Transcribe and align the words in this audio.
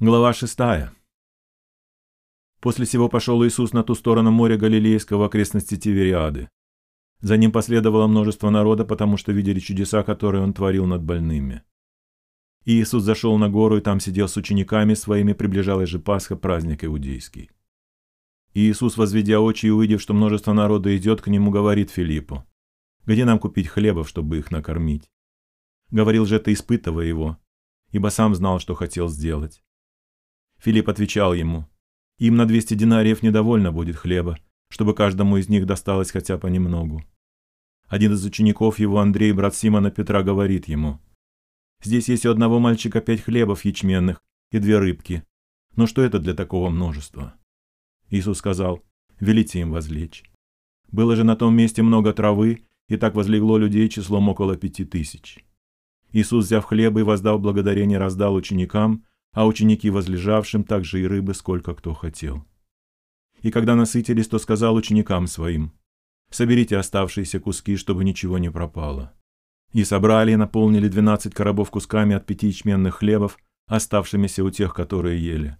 Глава 0.00 0.32
6. 0.32 0.56
После 2.60 2.86
сего 2.86 3.08
пошел 3.08 3.44
Иисус 3.44 3.72
на 3.72 3.82
ту 3.82 3.96
сторону 3.96 4.30
моря 4.30 4.56
Галилейского 4.56 5.26
окрестности 5.26 5.76
Тивериады. 5.76 6.48
За 7.20 7.36
ним 7.36 7.50
последовало 7.50 8.06
множество 8.06 8.48
народа, 8.50 8.84
потому 8.84 9.16
что 9.16 9.32
видели 9.32 9.58
чудеса, 9.58 10.04
которые 10.04 10.44
он 10.44 10.52
творил 10.52 10.86
над 10.86 11.02
больными. 11.02 11.64
И 12.64 12.80
Иисус 12.80 13.02
зашел 13.02 13.36
на 13.38 13.50
гору 13.50 13.78
и 13.78 13.80
там 13.80 13.98
сидел 13.98 14.28
с 14.28 14.36
учениками 14.36 14.94
своими, 14.94 15.32
приближалась 15.32 15.88
же 15.88 15.98
Пасха, 15.98 16.36
праздник 16.36 16.84
иудейский. 16.84 17.50
И 18.54 18.70
Иисус, 18.70 18.98
возведя 18.98 19.40
очи 19.40 19.66
и 19.66 19.70
увидев, 19.70 20.00
что 20.00 20.14
множество 20.14 20.52
народа 20.52 20.96
идет 20.96 21.22
к 21.22 21.26
нему, 21.26 21.50
говорит 21.50 21.90
Филиппу, 21.90 22.46
«Где 23.04 23.24
нам 23.24 23.40
купить 23.40 23.66
хлебов, 23.66 24.08
чтобы 24.08 24.38
их 24.38 24.52
накормить?» 24.52 25.10
Говорил 25.90 26.24
же 26.24 26.36
это, 26.36 26.52
испытывая 26.52 27.06
его, 27.06 27.36
ибо 27.90 28.10
сам 28.10 28.36
знал, 28.36 28.60
что 28.60 28.76
хотел 28.76 29.08
сделать. 29.08 29.60
Филипп 30.58 30.88
отвечал 30.88 31.34
ему, 31.34 31.66
«Им 32.18 32.36
на 32.36 32.46
двести 32.46 32.74
динариев 32.74 33.22
недовольно 33.22 33.72
будет 33.72 33.96
хлеба, 33.96 34.38
чтобы 34.70 34.94
каждому 34.94 35.36
из 35.36 35.48
них 35.48 35.66
досталось 35.66 36.10
хотя 36.10 36.36
понемногу». 36.36 37.04
Один 37.86 38.12
из 38.12 38.24
учеников 38.24 38.78
его, 38.78 38.98
Андрей, 38.98 39.32
брат 39.32 39.54
Симона 39.54 39.90
Петра, 39.90 40.22
говорит 40.22 40.68
ему, 40.68 41.00
«Здесь 41.82 42.08
есть 42.08 42.26
у 42.26 42.30
одного 42.30 42.58
мальчика 42.58 43.00
пять 43.00 43.22
хлебов 43.22 43.64
ячменных 43.64 44.20
и 44.50 44.58
две 44.58 44.78
рыбки. 44.78 45.22
Но 45.76 45.86
что 45.86 46.02
это 46.02 46.18
для 46.18 46.34
такого 46.34 46.70
множества?» 46.70 47.34
Иисус 48.10 48.38
сказал, 48.38 48.82
«Велите 49.20 49.60
им 49.60 49.70
возлечь». 49.70 50.24
Было 50.90 51.14
же 51.16 51.24
на 51.24 51.36
том 51.36 51.54
месте 51.54 51.82
много 51.82 52.12
травы, 52.12 52.64
и 52.88 52.96
так 52.96 53.14
возлегло 53.14 53.58
людей 53.58 53.88
числом 53.88 54.28
около 54.28 54.56
пяти 54.56 54.84
тысяч. 54.84 55.44
Иисус, 56.12 56.46
взяв 56.46 56.64
хлеба 56.64 57.00
и 57.00 57.02
воздав 57.02 57.40
благодарение, 57.40 57.98
раздал 57.98 58.34
ученикам, 58.34 59.04
а 59.38 59.46
ученики 59.46 59.88
возлежавшим 59.88 60.64
также 60.64 61.00
и 61.00 61.06
рыбы, 61.06 61.32
сколько 61.32 61.72
кто 61.72 61.94
хотел. 61.94 62.44
И 63.40 63.52
когда 63.52 63.76
насытились, 63.76 64.26
то 64.26 64.36
сказал 64.40 64.74
ученикам 64.74 65.28
своим, 65.28 65.70
«Соберите 66.28 66.76
оставшиеся 66.76 67.38
куски, 67.38 67.76
чтобы 67.76 68.02
ничего 68.02 68.38
не 68.38 68.50
пропало». 68.50 69.14
И 69.72 69.84
собрали 69.84 70.32
и 70.32 70.36
наполнили 70.36 70.88
двенадцать 70.88 71.34
коробов 71.34 71.70
кусками 71.70 72.16
от 72.16 72.26
пяти 72.26 72.48
ячменных 72.48 72.96
хлебов, 72.96 73.38
оставшимися 73.68 74.42
у 74.42 74.50
тех, 74.50 74.74
которые 74.74 75.24
ели. 75.24 75.56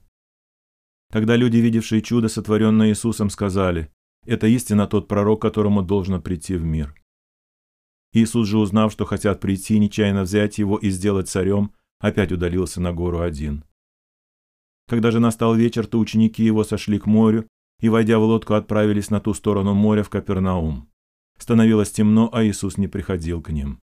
Тогда 1.12 1.36
люди, 1.36 1.58
видевшие 1.58 2.02
чудо, 2.02 2.26
сотворенное 2.28 2.88
Иисусом, 2.88 3.30
сказали, 3.30 3.92
«Это 4.26 4.48
истинно 4.48 4.88
тот 4.88 5.06
пророк, 5.06 5.40
которому 5.40 5.82
должно 5.82 6.20
прийти 6.20 6.56
в 6.56 6.64
мир». 6.64 7.00
Иисус 8.12 8.48
же, 8.48 8.58
узнав, 8.58 8.90
что 8.90 9.04
хотят 9.04 9.38
прийти, 9.38 9.78
нечаянно 9.78 10.22
взять 10.22 10.58
его 10.58 10.78
и 10.78 10.90
сделать 10.90 11.28
царем, 11.28 11.70
опять 12.00 12.32
удалился 12.32 12.80
на 12.80 12.92
гору 12.92 13.20
один. 13.20 13.62
Когда 14.88 15.10
же 15.10 15.20
настал 15.20 15.54
вечер, 15.54 15.86
то 15.86 15.98
ученики 15.98 16.42
его 16.42 16.64
сошли 16.64 16.98
к 16.98 17.06
морю 17.06 17.46
и, 17.80 17.90
войдя 17.90 18.18
в 18.18 18.22
лодку, 18.22 18.54
отправились 18.54 19.10
на 19.10 19.20
ту 19.20 19.34
сторону 19.34 19.74
моря 19.74 20.02
в 20.02 20.08
Капернаум. 20.08 20.88
Становилось 21.38 21.92
темно, 21.92 22.30
а 22.32 22.42
Иисус 22.42 22.78
не 22.78 22.88
приходил 22.88 23.42
к 23.42 23.50
ним. 23.50 23.80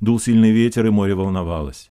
Дул 0.00 0.18
сильный 0.18 0.50
ветер, 0.50 0.86
и 0.86 0.90
море 0.90 1.14
волновалось. 1.14 1.88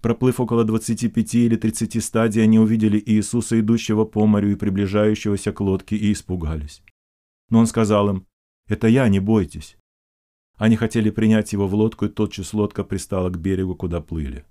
Проплыв 0.00 0.38
около 0.38 0.64
25 0.64 1.34
или 1.34 1.56
30 1.56 2.02
стадий, 2.02 2.44
они 2.44 2.60
увидели 2.60 3.02
Иисуса, 3.04 3.58
идущего 3.58 4.04
по 4.04 4.24
морю 4.24 4.52
и 4.52 4.54
приближающегося 4.54 5.52
к 5.52 5.60
лодке, 5.60 5.96
и 5.96 6.12
испугались. 6.12 6.80
Но 7.50 7.58
он 7.58 7.66
сказал 7.66 8.08
им, 8.08 8.26
«Это 8.68 8.86
я, 8.86 9.08
не 9.08 9.18
бойтесь». 9.18 9.76
Они 10.56 10.76
хотели 10.76 11.10
принять 11.10 11.52
его 11.52 11.66
в 11.66 11.74
лодку, 11.74 12.06
и 12.06 12.08
тотчас 12.08 12.54
лодка 12.54 12.84
пристала 12.84 13.30
к 13.30 13.38
берегу, 13.38 13.74
куда 13.74 14.00
плыли. 14.00 14.46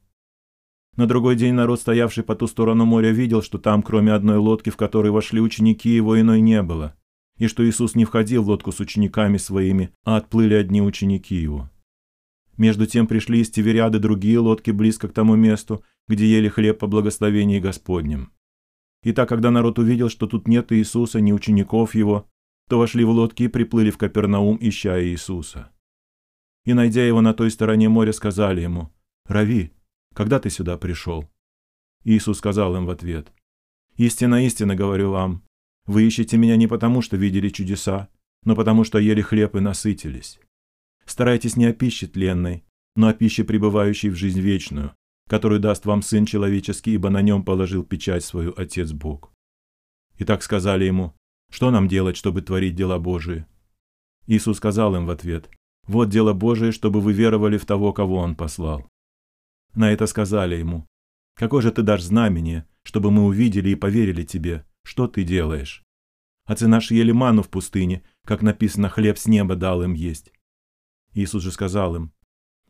На 0.98 1.06
другой 1.06 1.36
день 1.36 1.54
народ, 1.54 1.80
стоявший 1.80 2.24
по 2.24 2.36
ту 2.36 2.48
сторону 2.48 2.86
моря, 2.86 3.12
видел, 3.12 3.44
что 3.44 3.60
там, 3.60 3.84
кроме 3.84 4.14
одной 4.14 4.38
лодки, 4.38 4.72
в 4.72 4.78
которой 4.78 5.12
вошли 5.12 5.40
ученики, 5.40 5.90
его 5.90 6.20
иной 6.20 6.42
не 6.42 6.64
было, 6.64 6.96
и 7.38 7.46
что 7.48 7.64
Иисус 7.64 7.94
не 7.94 8.04
входил 8.04 8.42
в 8.42 8.48
лодку 8.48 8.72
с 8.72 8.80
учениками 8.80 9.38
своими, 9.38 9.92
а 10.04 10.18
отплыли 10.18 10.56
одни 10.56 10.82
ученики 10.82 11.36
его. 11.36 11.70
Между 12.58 12.88
тем 12.88 13.06
пришли 13.06 13.42
из 13.42 13.52
Тивериады 13.52 14.00
другие 14.00 14.40
лодки 14.40 14.72
близко 14.72 15.08
к 15.08 15.14
тому 15.14 15.36
месту, 15.36 15.84
где 16.08 16.26
ели 16.26 16.50
хлеб 16.50 16.80
по 16.80 16.88
благословении 16.88 17.60
Господнем. 17.60 18.32
И 19.04 19.12
так, 19.12 19.30
когда 19.30 19.52
народ 19.52 19.78
увидел, 19.78 20.10
что 20.10 20.26
тут 20.26 20.48
нет 20.48 20.72
Иисуса, 20.72 21.22
ни 21.22 21.32
учеников 21.32 21.94
его, 21.94 22.28
то 22.68 22.80
вошли 22.80 23.04
в 23.04 23.12
лодки 23.12 23.44
и 23.44 23.48
приплыли 23.48 23.92
в 23.92 24.00
Капернаум, 24.00 24.58
ища 24.60 25.00
Иисуса. 25.04 25.70
И, 26.66 26.74
найдя 26.74 27.06
его 27.06 27.22
на 27.22 27.36
той 27.36 27.52
стороне 27.52 27.88
моря, 27.88 28.12
сказали 28.14 28.62
ему, 28.62 28.92
«Рави, 29.28 29.72
когда 30.18 30.40
ты 30.40 30.50
сюда 30.50 30.80
пришел?» 30.80 31.30
Иисус 32.04 32.40
сказал 32.40 32.76
им 32.76 32.88
в 32.88 32.90
ответ, 32.90 33.32
«Истинно, 33.98 34.44
истинно 34.48 34.76
говорю 34.76 35.12
вам, 35.12 35.44
вы 35.86 36.08
ищете 36.08 36.38
меня 36.38 36.56
не 36.56 36.66
потому, 36.66 37.04
что 37.04 37.18
видели 37.18 37.50
чудеса, 37.50 38.10
но 38.44 38.56
потому, 38.56 38.84
что 38.84 38.98
ели 38.98 39.22
хлеб 39.22 39.56
и 39.56 39.60
насытились. 39.60 40.40
Старайтесь 41.06 41.56
не 41.56 41.66
о 41.66 41.74
пище 41.74 42.08
тленной, 42.08 42.64
но 42.96 43.10
о 43.10 43.14
пище, 43.14 43.44
пребывающей 43.44 44.10
в 44.10 44.16
жизнь 44.16 44.40
вечную, 44.40 44.96
которую 45.30 45.60
даст 45.60 45.86
вам 45.86 46.02
Сын 46.02 46.26
Человеческий, 46.26 46.96
ибо 46.96 47.12
на 47.12 47.22
нем 47.22 47.44
положил 47.44 47.84
печать 47.84 48.24
свою 48.24 48.56
Отец 48.58 48.94
Бог». 48.94 49.32
И 50.18 50.24
так 50.24 50.42
сказали 50.42 50.86
ему, 50.86 51.14
«Что 51.52 51.70
нам 51.70 51.88
делать, 51.88 52.18
чтобы 52.18 52.42
творить 52.42 52.74
дела 52.74 52.98
Божии?» 52.98 53.46
Иисус 54.26 54.58
сказал 54.58 54.96
им 54.96 55.06
в 55.06 55.12
ответ, 55.12 55.52
«Вот 55.86 56.10
дело 56.10 56.34
Божие, 56.34 56.72
чтобы 56.72 57.02
вы 57.02 57.14
веровали 57.14 57.60
в 57.60 57.68
того, 57.68 57.94
кого 57.94 58.16
Он 58.16 58.36
послал». 58.36 58.90
На 59.76 59.92
это 59.92 60.08
сказали 60.08 60.56
ему, 60.56 60.88
«Какое 61.36 61.62
же 61.62 61.72
ты 61.72 61.84
дашь 61.84 62.04
знамение, 62.04 62.68
чтобы 62.84 63.12
мы 63.12 63.26
увидели 63.26 63.70
и 63.70 63.76
поверили 63.76 64.24
тебе? 64.24 64.66
Что 64.84 65.08
ты 65.08 65.24
делаешь?» 65.24 65.84
Отцы 66.46 66.68
наши 66.68 66.96
ели 66.96 67.12
ману 67.12 67.44
в 67.44 67.50
пустыне, 67.50 68.04
как 68.26 68.42
написано, 68.42 68.90
хлеб 68.90 69.18
с 69.18 69.28
неба 69.28 69.56
дал 69.56 69.84
им 69.84 69.94
есть. 69.94 70.32
Иисус 71.14 71.44
же 71.44 71.52
сказал 71.52 71.96
им, 71.96 72.14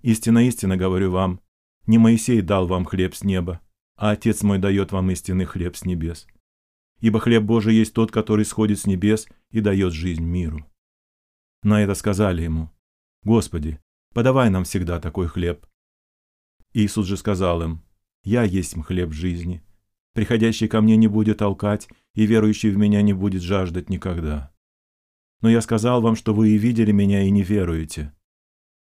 «Истинно, 0.01 0.47
истинно 0.47 0.77
говорю 0.77 1.11
вам, 1.11 1.41
не 1.85 1.97
Моисей 1.97 2.41
дал 2.41 2.67
вам 2.67 2.85
хлеб 2.85 3.13
с 3.13 3.23
неба, 3.23 3.61
а 3.95 4.11
Отец 4.11 4.41
мой 4.41 4.57
дает 4.57 4.91
вам 4.91 5.11
истинный 5.11 5.45
хлеб 5.45 5.75
с 5.75 5.85
небес. 5.85 6.27
Ибо 6.99 7.19
хлеб 7.19 7.43
Божий 7.43 7.75
есть 7.75 7.93
тот, 7.93 8.11
который 8.11 8.45
сходит 8.45 8.79
с 8.79 8.87
небес 8.87 9.27
и 9.51 9.61
дает 9.61 9.93
жизнь 9.93 10.23
миру». 10.23 10.65
На 11.61 11.83
это 11.83 11.93
сказали 11.93 12.41
ему, 12.41 12.71
«Господи, 13.23 13.79
подавай 14.13 14.49
нам 14.49 14.63
всегда 14.63 14.99
такой 14.99 15.27
хлеб». 15.27 15.65
Иисус 16.73 17.07
же 17.07 17.17
сказал 17.17 17.61
им, 17.61 17.81
«Я 18.23 18.43
есть 18.43 18.75
хлеб 18.83 19.13
жизни. 19.13 19.63
Приходящий 20.13 20.67
ко 20.67 20.81
мне 20.81 20.97
не 20.97 21.07
будет 21.07 21.37
толкать, 21.37 21.87
и 22.15 22.25
верующий 22.25 22.71
в 22.71 22.77
меня 22.77 23.01
не 23.01 23.13
будет 23.13 23.43
жаждать 23.43 23.89
никогда. 23.89 24.51
Но 25.41 25.49
я 25.49 25.61
сказал 25.61 26.01
вам, 26.01 26.15
что 26.15 26.33
вы 26.33 26.49
и 26.49 26.57
видели 26.57 26.91
меня, 26.91 27.21
и 27.21 27.29
не 27.29 27.43
веруете. 27.43 28.13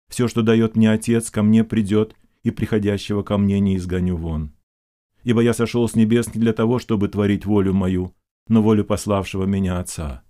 Все, 0.09 0.27
что 0.27 0.44
дает 0.44 0.75
мне 0.75 0.91
Отец, 0.91 1.31
ко 1.31 1.41
мне 1.41 1.63
придет, 1.63 2.16
и 2.44 2.51
приходящего 2.51 3.23
ко 3.23 3.38
мне 3.38 3.59
не 3.59 3.77
изгоню 3.77 4.15
вон. 4.15 4.53
Ибо 5.23 5.41
я 5.41 5.53
сошел 5.53 5.88
с 5.88 5.95
небес 5.95 6.35
не 6.35 6.39
для 6.39 6.53
того, 6.53 6.77
чтобы 6.77 7.07
творить 7.07 7.45
волю 7.45 7.73
мою, 7.73 8.13
но 8.47 8.61
волю 8.61 8.85
пославшего 8.85 9.45
меня 9.45 9.79
Отца. 9.79 10.23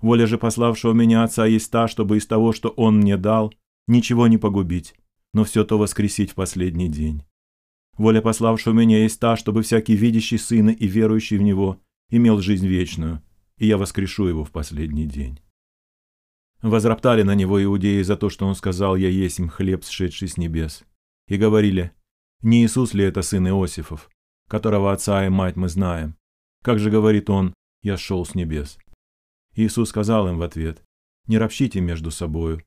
Воля 0.00 0.26
же 0.26 0.38
пославшего 0.38 0.92
меня 0.92 1.24
Отца 1.24 1.46
есть 1.46 1.70
та, 1.70 1.88
чтобы 1.88 2.18
из 2.18 2.26
того, 2.26 2.52
что 2.52 2.68
Он 2.68 2.98
мне 2.98 3.16
дал, 3.16 3.52
ничего 3.88 4.28
не 4.28 4.38
погубить, 4.38 4.94
но 5.34 5.44
все 5.44 5.64
то 5.64 5.76
воскресить 5.76 6.30
в 6.30 6.34
последний 6.34 6.88
день. 6.88 7.22
Воля 7.98 8.22
пославшего 8.22 8.72
меня 8.72 9.02
есть 9.02 9.20
та, 9.20 9.36
чтобы 9.36 9.62
всякий 9.62 9.94
видящий 9.94 10.38
Сына 10.38 10.70
и 10.70 10.86
верующий 10.86 11.36
в 11.36 11.42
Него 11.42 11.80
имел 12.08 12.40
жизнь 12.40 12.66
вечную, 12.66 13.22
и 13.58 13.66
я 13.66 13.76
воскрешу 13.76 14.26
его 14.26 14.44
в 14.44 14.50
последний 14.50 15.06
день». 15.06 15.40
Возроптали 16.62 17.22
на 17.22 17.34
него 17.34 17.62
иудеи 17.62 18.00
за 18.00 18.16
то, 18.16 18.30
что 18.30 18.46
он 18.46 18.54
сказал 18.54 18.96
«Я 18.96 19.10
есть 19.10 19.38
им 19.38 19.50
хлеб, 19.50 19.84
сшедший 19.84 20.28
с 20.28 20.38
небес», 20.38 20.84
и 21.28 21.36
говорили 21.36 21.92
«Не 22.40 22.64
Иисус 22.64 22.94
ли 22.94 23.04
это 23.04 23.20
сын 23.20 23.46
Иосифов, 23.48 24.10
которого 24.48 24.90
отца 24.90 25.26
и 25.26 25.28
мать 25.28 25.56
мы 25.56 25.68
знаем? 25.68 26.16
Как 26.62 26.78
же 26.78 26.90
говорит 26.90 27.28
он 27.28 27.52
«Я 27.82 27.98
шел 27.98 28.24
с 28.24 28.34
небес»?» 28.34 28.78
Иисус 29.54 29.90
сказал 29.90 30.26
им 30.28 30.38
в 30.38 30.42
ответ 30.42 30.82
«Не 31.26 31.36
ропщите 31.36 31.80
между 31.80 32.10
собою, 32.10 32.62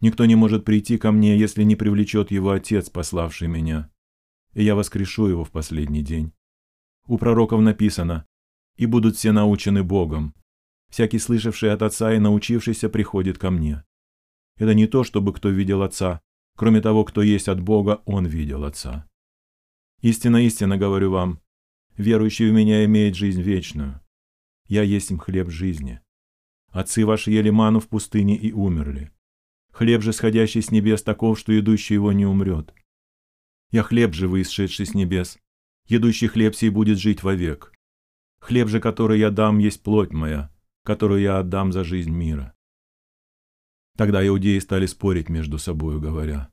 Никто 0.00 0.24
не 0.26 0.36
может 0.36 0.64
прийти 0.64 0.96
ко 0.96 1.10
мне, 1.10 1.36
если 1.36 1.64
не 1.64 1.74
привлечет 1.74 2.30
его 2.30 2.50
Отец, 2.50 2.88
пославший 2.88 3.48
меня. 3.48 3.90
И 4.54 4.62
я 4.62 4.74
воскрешу 4.74 5.26
его 5.26 5.44
в 5.44 5.50
последний 5.50 6.02
день. 6.02 6.32
У 7.06 7.18
пророков 7.18 7.60
написано 7.60 8.26
«И 8.76 8.86
будут 8.86 9.16
все 9.16 9.32
научены 9.32 9.82
Богом. 9.82 10.34
Всякий, 10.88 11.18
слышавший 11.18 11.72
от 11.72 11.82
Отца 11.82 12.14
и 12.14 12.18
научившийся, 12.18 12.88
приходит 12.88 13.38
ко 13.38 13.50
мне». 13.50 13.84
Это 14.56 14.74
не 14.74 14.86
то, 14.86 15.04
чтобы 15.04 15.32
кто 15.32 15.48
видел 15.48 15.82
Отца. 15.82 16.20
Кроме 16.56 16.80
того, 16.80 17.04
кто 17.04 17.22
есть 17.22 17.48
от 17.48 17.60
Бога, 17.60 18.02
он 18.04 18.26
видел 18.26 18.64
Отца. 18.64 19.08
Истинно, 20.00 20.44
истинно 20.44 20.76
говорю 20.76 21.10
вам, 21.10 21.40
верующий 21.96 22.50
в 22.50 22.52
меня 22.52 22.84
имеет 22.84 23.16
жизнь 23.16 23.42
вечную. 23.42 24.00
Я 24.66 24.82
есть 24.82 25.10
им 25.10 25.18
хлеб 25.18 25.50
жизни. 25.50 26.00
Отцы 26.70 27.04
ваши 27.04 27.30
ели 27.30 27.50
ману 27.50 27.80
в 27.80 27.88
пустыне 27.88 28.36
и 28.36 28.52
умерли. 28.52 29.10
Хлеб 29.78 30.02
же, 30.02 30.12
сходящий 30.12 30.60
с 30.60 30.72
небес, 30.72 31.04
таков, 31.04 31.38
что 31.38 31.56
идущий 31.56 31.94
его 31.94 32.10
не 32.10 32.26
умрет. 32.26 32.74
Я 33.70 33.84
хлеб 33.84 34.12
живый, 34.12 34.42
исшедший 34.42 34.86
с 34.86 34.92
небес. 34.92 35.38
Едущий 35.86 36.26
хлеб 36.26 36.56
сей 36.56 36.70
будет 36.70 36.98
жить 36.98 37.22
вовек. 37.22 37.72
Хлеб 38.40 38.66
же, 38.66 38.80
который 38.80 39.20
я 39.20 39.30
дам, 39.30 39.58
есть 39.58 39.84
плоть 39.84 40.12
моя, 40.12 40.52
которую 40.82 41.20
я 41.20 41.38
отдам 41.38 41.70
за 41.70 41.84
жизнь 41.84 42.10
мира». 42.10 42.56
Тогда 43.96 44.26
иудеи 44.26 44.58
стали 44.58 44.86
спорить 44.86 45.28
между 45.28 45.58
собою, 45.58 46.00
говоря, 46.00 46.50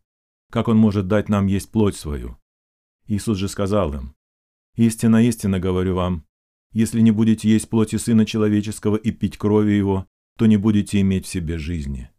«Как 0.51 0.67
он 0.67 0.77
может 0.77 1.07
дать 1.07 1.27
нам 1.27 1.47
есть 1.47 1.71
плоть 1.71 1.95
свою?» 1.95 2.37
Иисус 3.07 3.39
же 3.39 3.47
сказал 3.47 3.91
им, 3.95 4.15
«Истинно, 4.75 5.25
истинно 5.25 5.59
говорю 5.59 5.95
вам, 5.95 6.27
если 6.73 7.01
не 7.01 7.09
будете 7.09 7.49
есть 7.49 7.71
плоти 7.71 7.95
Сына 7.95 8.27
Человеческого 8.27 8.97
и 8.97 9.09
пить 9.09 9.39
крови 9.39 9.71
Его, 9.71 10.05
то 10.37 10.45
не 10.45 10.57
будете 10.57 11.01
иметь 11.01 11.25
в 11.25 11.29
себе 11.29 11.57
жизни. 11.57 12.11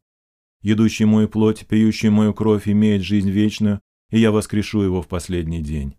Едущий 0.67 1.05
мою 1.05 1.29
плоть, 1.29 1.65
пьющий 1.65 2.11
мою 2.11 2.35
кровь, 2.35 2.67
имеет 2.67 3.03
жизнь 3.03 3.31
вечную, 3.31 3.81
и 4.11 4.19
я 4.19 4.33
воскрешу 4.33 4.83
его 4.83 5.01
в 5.01 5.07
последний 5.07 5.63
день. 5.63 5.97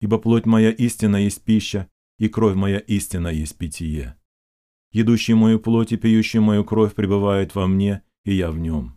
Ибо 0.00 0.18
плоть 0.18 0.46
моя 0.46 0.70
истина 0.70 1.16
есть 1.16 1.42
пища, 1.42 1.90
и 2.20 2.28
кровь 2.28 2.54
моя 2.54 2.78
истина 2.78 3.26
есть 3.26 3.58
питье. 3.58 4.14
Едущий 4.92 5.34
мою 5.34 5.58
плоть 5.58 5.90
и 5.90 5.96
пьющий 5.96 6.38
мою 6.38 6.64
кровь 6.64 6.94
пребывает 6.94 7.56
во 7.56 7.66
мне, 7.66 8.02
и 8.24 8.32
я 8.32 8.52
в 8.52 8.58
нем. 8.58 8.96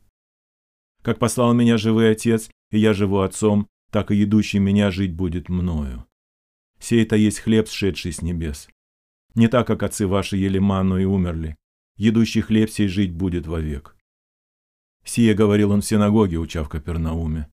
Как 1.01 1.17
послал 1.17 1.56
меня 1.56 1.79
живой 1.79 2.11
Отец, 2.11 2.51
и 2.69 2.77
я 2.77 2.94
живу 2.94 3.21
Отцом, 3.21 3.67
так 3.89 4.11
и 4.11 4.15
едущий 4.15 4.59
меня 4.59 4.91
жить 4.91 5.15
будет 5.15 5.50
мною. 5.50 6.06
Сей 6.79 7.01
это 7.01 7.15
есть 7.15 7.39
хлеб, 7.39 7.67
сшедший 7.67 8.13
с 8.13 8.21
небес. 8.21 8.69
Не 9.33 9.47
так, 9.47 9.65
как 9.65 9.81
отцы 9.81 10.06
ваши 10.06 10.38
ели 10.38 10.59
ману 10.59 11.00
и 11.00 11.06
умерли. 11.06 11.56
Едущий 11.97 12.41
хлеб 12.41 12.69
сей 12.69 12.88
жить 12.88 13.11
будет 13.11 13.47
вовек. 13.47 13.95
Сие 15.04 15.34
говорил 15.34 15.72
он 15.72 15.81
в 15.81 15.86
синагоге, 15.86 16.38
уча 16.38 16.63
в 16.63 16.69
Капернауме. 16.69 17.51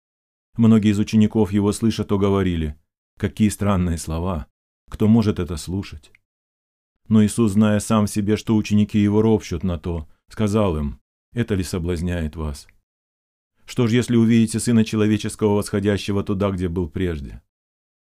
Многие 0.57 0.91
из 0.91 0.99
учеников 0.99 1.51
его, 1.51 1.71
слыша, 1.71 2.03
то 2.03 2.17
говорили, 2.17 2.79
«Какие 3.17 3.49
странные 3.49 3.97
слова! 3.97 4.47
Кто 4.89 5.07
может 5.07 5.39
это 5.39 5.57
слушать?» 5.57 6.11
Но 7.07 7.23
Иисус, 7.23 7.51
зная 7.51 7.79
сам 7.79 8.07
в 8.07 8.09
себе, 8.09 8.35
что 8.35 8.55
ученики 8.55 8.97
его 8.97 9.21
ропщут 9.21 9.63
на 9.63 9.77
то, 9.77 10.07
сказал 10.29 10.77
им, 10.77 10.99
«Это 11.33 11.55
ли 11.55 11.63
соблазняет 11.63 12.35
вас? 12.35 12.67
Что 13.65 13.87
ж, 13.87 13.93
если 13.93 14.15
увидите 14.15 14.59
Сына 14.59 14.85
Человеческого, 14.85 15.55
восходящего 15.55 16.23
туда, 16.23 16.51
где 16.51 16.67
был 16.67 16.87
прежде? 16.87 17.41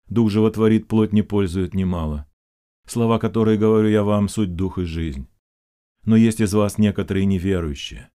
Дух 0.08 0.30
животворит, 0.30 0.88
плоть 0.88 1.12
не 1.12 1.22
пользует 1.22 1.74
немало. 1.74 2.28
Слова, 2.86 3.18
которые 3.18 3.58
говорю 3.58 3.88
я 3.88 4.02
вам, 4.02 4.28
суть 4.28 4.54
дух 4.54 4.78
и 4.78 4.84
жизнь. 4.84 5.26
Но 6.04 6.16
есть 6.16 6.40
из 6.40 6.52
вас 6.52 6.76
некоторые 6.76 7.24
неверующие. 7.24 8.10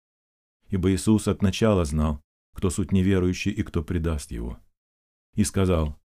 Ибо 0.69 0.93
Иисус 0.93 1.29
от 1.29 1.43
начала 1.43 1.85
знал, 1.85 2.23
кто 2.55 2.71
суть 2.71 2.93
неверующий 2.93 3.53
и 3.53 3.63
кто 3.63 3.83
предаст 3.83 4.31
его. 4.31 4.59
И 5.35 5.45
сказал, 5.45 5.99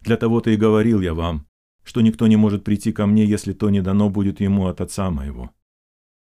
«Для 0.00 0.16
того-то 0.16 0.50
и 0.50 0.56
говорил 0.56 1.00
я 1.00 1.14
вам, 1.14 1.46
что 1.84 2.00
никто 2.00 2.26
не 2.26 2.36
может 2.36 2.64
прийти 2.64 2.92
ко 2.92 3.06
мне, 3.06 3.24
если 3.24 3.52
то 3.52 3.70
не 3.70 3.80
дано 3.80 4.10
будет 4.10 4.40
ему 4.40 4.66
от 4.66 4.80
Отца 4.80 5.10
моего». 5.10 5.50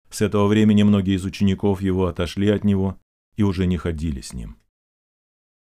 С 0.09 0.21
этого 0.21 0.47
времени 0.47 0.83
многие 0.83 1.15
из 1.15 1.25
учеников 1.25 1.81
его 1.81 2.07
отошли 2.07 2.49
от 2.49 2.63
него 2.63 2.99
и 3.35 3.43
уже 3.43 3.65
не 3.65 3.77
ходили 3.77 4.21
с 4.21 4.33
ним. 4.33 4.57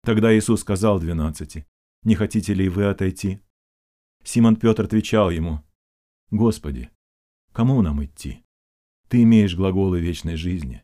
Тогда 0.04 0.36
Иисус 0.38 0.62
сказал 0.62 1.00
двенадцати, 1.00 1.66
«Не 2.04 2.16
хотите 2.16 2.54
ли 2.54 2.68
вы 2.68 2.86
отойти?» 2.86 3.42
Симон 4.24 4.56
Петр 4.56 4.84
отвечал 4.86 5.30
ему, 5.30 5.64
«Господи, 6.32 6.90
кому 7.52 7.82
нам 7.82 8.04
идти? 8.04 8.44
Ты 9.08 9.24
имеешь 9.24 9.56
глаголы 9.56 10.02
вечной 10.02 10.36
жизни, 10.36 10.84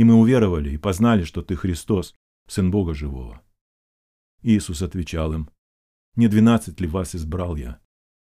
и 0.00 0.04
мы 0.04 0.14
уверовали 0.14 0.70
и 0.70 0.78
познали, 0.78 1.24
что 1.24 1.42
Ты 1.42 1.56
Христос, 1.56 2.14
Сын 2.46 2.70
Бога 2.70 2.94
Живого». 2.94 3.42
Иисус 4.40 4.80
отвечал 4.80 5.34
им, 5.34 5.50
«Не 6.16 6.26
двенадцать 6.26 6.80
ли 6.80 6.86
вас 6.86 7.14
избрал 7.14 7.54
я, 7.56 7.80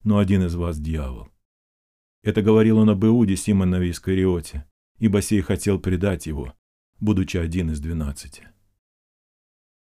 но 0.04 0.18
один 0.18 0.44
из 0.44 0.54
вас 0.54 0.78
дьявол». 0.78 1.30
Это 2.22 2.42
говорил 2.42 2.78
он 2.78 2.90
об 2.90 3.04
Иуде 3.04 3.34
Симонове 3.34 3.90
Искариоте, 3.90 4.70
ибо 4.98 5.20
сей 5.20 5.40
хотел 5.40 5.80
предать 5.80 6.26
его, 6.26 6.54
будучи 7.00 7.38
один 7.38 7.72
из 7.72 7.80
двенадцати. 7.80 8.53